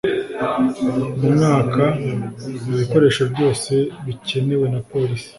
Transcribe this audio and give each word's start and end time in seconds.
mwaka 1.33 1.83
ibikoresho 2.71 3.23
byose 3.33 3.73
bikenewe 4.05 4.65
na 4.73 4.79
Polisi 4.89 5.29